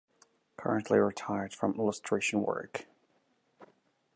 Currently 0.57 0.97
retired 0.97 1.53
from 1.53 1.75
illustration 1.75 2.41
work. 2.41 2.87